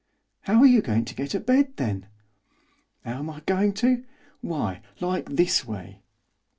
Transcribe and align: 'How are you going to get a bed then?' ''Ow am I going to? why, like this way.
'How 0.45 0.55
are 0.61 0.65
you 0.65 0.81
going 0.81 1.05
to 1.05 1.13
get 1.13 1.35
a 1.35 1.39
bed 1.39 1.73
then?' 1.75 2.07
''Ow 3.05 3.19
am 3.19 3.29
I 3.29 3.41
going 3.41 3.71
to? 3.85 4.03
why, 4.41 4.81
like 4.99 5.29
this 5.29 5.63
way. 5.63 6.01